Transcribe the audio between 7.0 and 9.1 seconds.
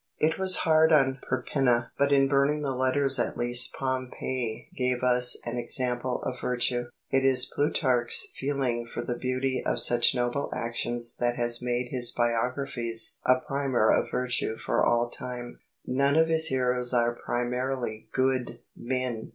It is Plutarch's feeling for